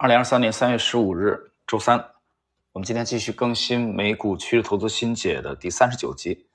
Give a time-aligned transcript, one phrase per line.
[0.00, 1.98] 二零二三年三月十五日，周三，
[2.70, 6.46] 我们今天继续更新美股趋势投资新解的第三十九集。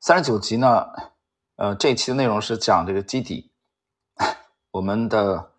[0.00, 0.84] 三十九集呢，
[1.56, 3.50] 呃，这一期的内容是讲这个基底。
[4.70, 5.52] 我们的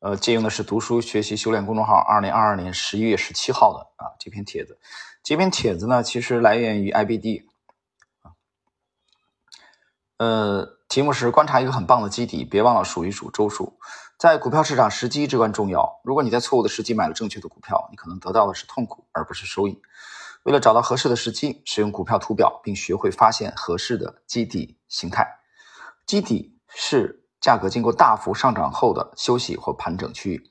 [0.00, 4.78] 呃借用的是读书学习修炼公众号二零二二年十一月十七号的啊这篇帖子。
[5.22, 7.44] 这篇帖子呢，其实来源于 IBD，
[10.18, 13.78] 呃，题目是观察一个很棒的基底，别忘了数一数周数。
[14.18, 16.00] 在股票市场，时机至关重要。
[16.02, 19.80] 如果你在错误的时机买了正确的股票，你可能得到的是痛苦，而不是收益。
[20.42, 25.24] 为了找到合适的时机，使用股票图表，并学会发现合适的基底形态。
[26.04, 30.42] 基底是价格经过大幅上涨后的休息或盘整区域。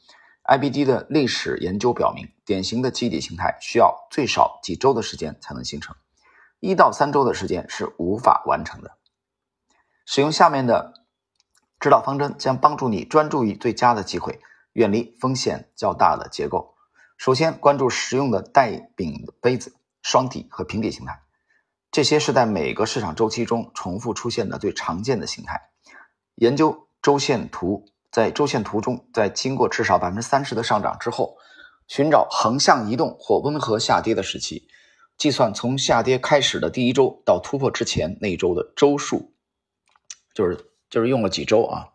[0.45, 5.93] IBD 的历史研究表明，典型的基底形态需要最少几周的时间才能形成，
[6.61, 8.96] 一到三周的时间是无法完成的。
[10.07, 10.93] 使用下面的。
[11.79, 14.39] 指导方针将帮助你专注于最佳的机会，
[14.73, 16.73] 远离风险较大的结构。
[17.17, 21.21] 首先，关注实用的带柄的杯子、双底和平底形态，
[21.91, 25.69] 这些是在每个市场周期中重复出现的最常见的形态。
[26.33, 31.37] 研究周线图，在周线图中，在经过至少百分之三十的上涨之后，
[31.87, 34.67] 寻找横向移动或温和下跌的时期，
[35.15, 39.35] 计算从下跌开始的第一周到突破之前那一周的周数，
[40.37, 40.65] 就是。
[40.89, 41.89] 就是用了几周啊，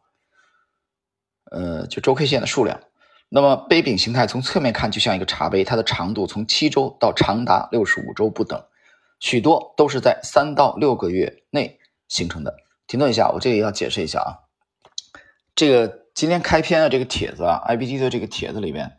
[1.51, 2.79] 呃，就周 K 线的数量。
[3.31, 8.63] 那么杯柄形态从侧面看就像一个茶杯，它的长度从七周到长达六十五周不等，
[9.19, 12.55] 许多都是在三到六个月内形成的。
[12.87, 14.45] 停顿一下，我这里要解释一下啊，
[15.55, 18.98] 这个今天开篇的这个帖子啊，IBD 的这个帖子里面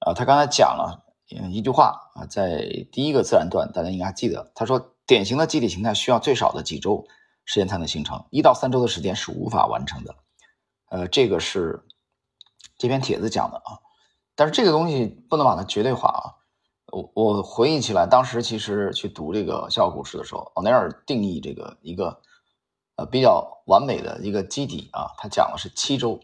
[0.00, 1.02] 啊，他刚才讲了
[1.50, 7.06] 一句话啊，在第一个自然段，大家应该还记得，他说典型的基底形态需要最少的几周。
[7.50, 10.14] 时间才能形成，一到三周的时间是无法完成的。
[10.88, 11.84] 呃，这个是
[12.78, 13.82] 这篇帖子讲的啊，
[14.36, 16.22] 但是这个东西不能把它绝对化啊。
[16.92, 22.20] 我我回忆起来，当时其实去读这个效股市的时候，奥内尔定义这个一个
[22.94, 26.20] 呃比较完美的一个基底啊，他讲的是七周。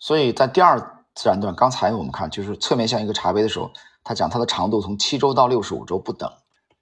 [0.00, 3.70] 所以在第二自然段，刚才我们看就是侧面像一个茶杯的时候，
[4.02, 6.28] 他讲它的长度从七周到六十五周不等。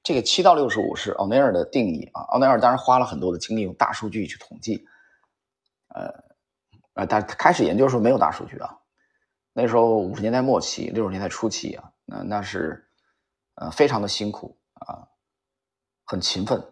[0.04, 4.86] 这个七到六十五是奥内尔的定义啊，奥内尔当然花了很多的精力用大数据去统计，
[5.88, 6.12] 呃，
[6.92, 8.80] 呃，但开始研究的时候没有大数据啊，
[9.54, 12.86] 那时候五十年代末期、六十年代初期啊，那那是
[13.54, 15.08] 呃非常的辛苦啊，
[16.04, 16.62] 很勤奋，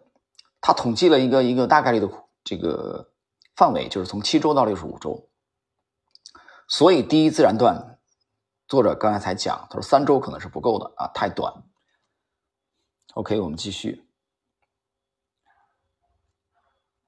[0.61, 2.07] 他统计了一个一个大概率的
[2.43, 3.13] 这个
[3.55, 5.27] 范围，就是从七周到六十五周，
[6.67, 7.97] 所以第一自然段
[8.67, 11.51] 作者刚才才讲，他说三周可能是不够的啊，太短。
[13.15, 14.07] OK，我们继续。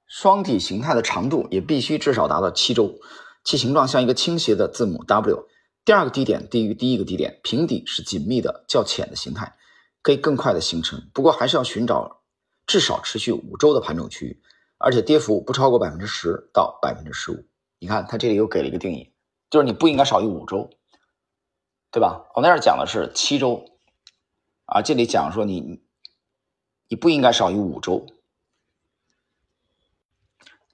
[0.06, 3.00] 双体形态的长度也必须至少达到七周，
[3.42, 5.48] 其形状像一个倾斜的字母 W。
[5.84, 9.56] 第二个低点低于第一个低点，平底是紧密的、较浅的形态，
[10.00, 11.10] 可以更快的形成。
[11.12, 12.22] 不过还是要寻找
[12.68, 14.42] 至少持续五周的盘整区域，
[14.78, 17.44] 而且跌幅不超过百分之十到百分之十五。
[17.80, 19.12] 你看，它这里又给了一个定义，
[19.50, 20.70] 就是你不应该少于五周，
[21.90, 22.30] 对吧？
[22.36, 23.64] 我那儿讲的是七周，
[24.66, 25.84] 啊，这里讲说你。
[26.88, 28.06] 你不应该少于五周。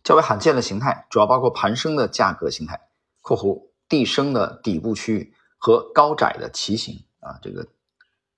[0.04, 2.88] 较为罕见的形态主要包括盘升的价格形态
[3.22, 7.68] （括弧地升的底部区域）和高窄的旗形啊，这个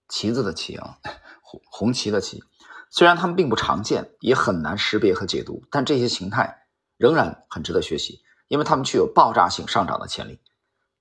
[0.08, 0.98] 旗子的旗啊，
[1.42, 2.44] 红红旗的旗。
[2.90, 10.38] 虽然它们并不常见，也很难识别和解读，但这些形态仍然很值得学习，因为它们具有爆炸性上涨的潜力。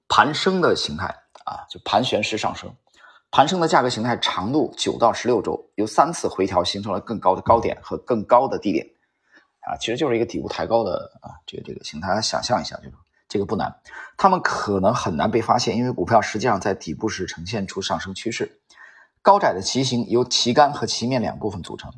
[0.07, 2.75] 盘升的形态啊，就盘旋式上升。
[3.33, 8.85] 盘升的价格形态长度九到十六周，由三次回调形成了更高的高点和更高的低点，
[9.61, 12.95] 啊，其实就是一个底部抬高的啊，这个这个形态，大家想象一下，这个
[13.27, 13.75] 这个不难。
[14.17, 18.61] 他们可能很难被发现，因为股票实际上在底部时呈现出上升趋势。
[19.23, 21.91] 高窄的旗形由旗杆和旗面两部分组成，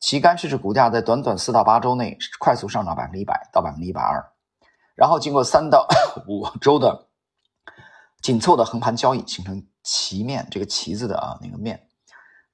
[0.00, 4.22] 旗杆是指股价在短短四到八周内快速上涨百分之一百到百分之一百二，
[4.94, 5.88] 然后经过三到
[6.28, 7.06] 五周的
[8.24, 9.62] 紧凑的横盘交易形成。
[9.82, 11.86] 旗面这个旗子的啊那个面，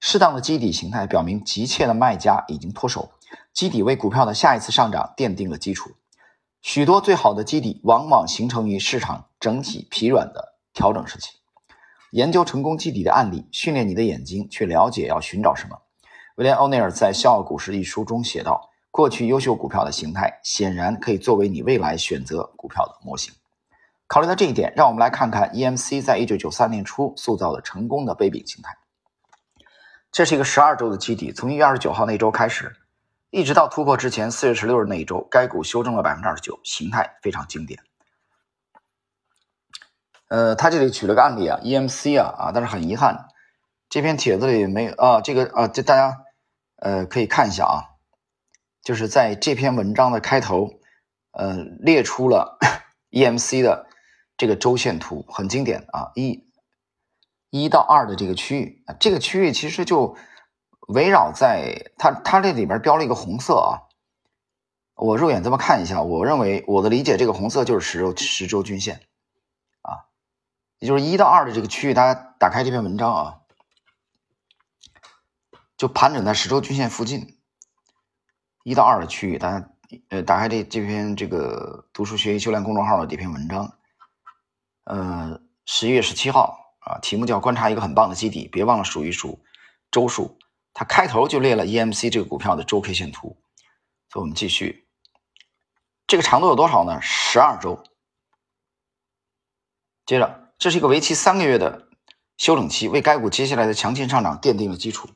[0.01, 3.13] 适当的基底形态表明急切的卖家已经脱手，
[3.53, 5.93] 基底为股票的下一次上涨奠定了基础。
[6.61, 11.35] 许多最好的基底往往形成于市场整体疲软的调整时期。
[12.11, 15.79] 研究成功基底的案例，训练你的眼睛去了解要寻找什么。
[16.35, 23.33] 威廉·欧内尔在《笑傲股市》一书中写道：“过去优秀股票的形态，显然可以作为你未来选择股票的模型。”
[24.11, 28.77] 考虑到这一点，让我们来看看 EMC 在一九九三年初塑造的成功的杯柄形态。
[30.11, 32.75] 这是一个十二周的基底，从一月二十九号那周开始，
[33.31, 37.79] 一直到突破之前四月十六日那一周，该股修正了百分之二十九，形态非常经典。
[40.27, 43.29] 呃，他这里举了个案例啊，EMC 啊啊，但是很遗憾，
[43.89, 46.25] 这篇帖子里没有啊，这个啊，这大家
[46.79, 47.95] 呃可以看一下啊，
[48.83, 50.81] 就是在这篇文章的开头，
[51.31, 52.59] 呃，列出了
[53.13, 53.87] EMC 的
[54.41, 56.47] 这个周线图，很经典啊，一
[57.51, 60.17] 一到二的这个区域，这个区域其实就
[60.89, 63.85] 围绕在它它这里边标了一个红色啊，
[64.95, 69.03] 我肉眼这么看一下，我认为我的理解，这个红色就是十周十周均线
[69.83, 70.09] 啊。
[70.79, 73.41] 也就是一到二的这个区域，大家打开这篇文章啊，
[75.77, 77.37] 就盘整在十周均线附近。
[78.63, 79.71] 一到二的区域，大家
[80.09, 83.75] 呃打开这这篇这个读书学习修炼公众号的这篇文章，
[84.85, 89.43] 呃，十一月十七号啊，题目叫观察一个很棒的基底，别忘了数一数
[89.91, 90.39] 周数。
[90.73, 93.43] 它开头就列了 EMC 这个股票的周 K 线图，
[94.09, 94.89] 所以我们继续，
[96.07, 97.01] 这个长度有多少呢？
[97.01, 97.83] 十二周。
[100.07, 100.39] 接着。
[100.61, 101.89] 这是一个为期三个月的
[102.37, 105.09] 休整期，为该股接下来的强劲上涨奠定了基础。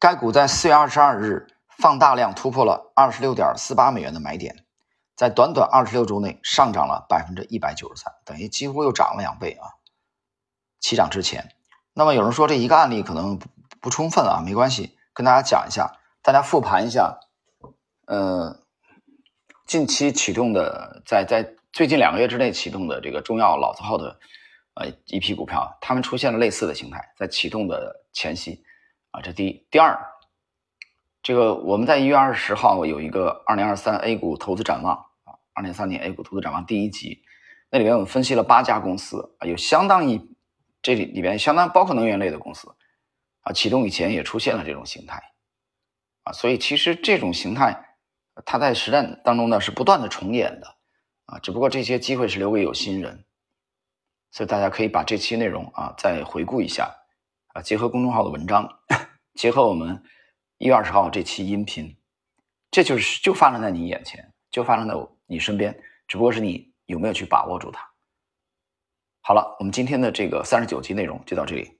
[0.00, 1.46] 该股在四月二十二日
[1.78, 4.63] 放大量突破了二十六点四八美元的买点，
[5.16, 9.68] 在短短二十六周内上涨了百分之一百九十三，等于几乎又涨了两倍啊！
[10.80, 11.54] 起涨之前，
[11.92, 13.46] 那么有人说这一个案例可能不
[13.80, 17.18] 不充分啊，没关系，跟大家讲一下，大家复盘一下，
[18.06, 18.60] 呃，
[19.66, 21.54] 近期启动的在在。
[21.74, 24.16] 最近两个月之内启动的这个中药老字号的
[24.74, 28.62] 呃一批股票，他们出现了类似的形态，在启动的前夕
[29.10, 29.98] 啊，这第一，第二，
[31.24, 34.94] 这个我们在一月二十号有一个二零二三 A 股投资展望
[35.24, 37.22] 啊，二零三年 A 股投资展望第一集，
[37.70, 40.20] 那里面我们分析了八家公司啊，有相当一
[40.82, 42.68] 这里里边相当包括能源类的公司
[43.40, 45.32] 啊，启动以前也出现了这种形态
[46.24, 47.96] 啊，所以其实这种形态
[48.44, 50.76] 它在实战当中呢是不断的重演的。
[51.24, 53.24] 啊，只不过这些机会是留给有心人，
[54.30, 56.94] 所以大家可以把这期内容啊再回顾一下，
[57.54, 58.68] 啊，结合公众号的文章，
[59.32, 60.02] 结合我们
[60.58, 61.96] 一月二十号这期音频，
[62.70, 64.94] 这就是就发生在你眼前，就发生在
[65.26, 67.84] 你身边，只不过是你有没有去把握住它。
[69.20, 71.78] 好了，我们今天的这个三十九集内容就到这里。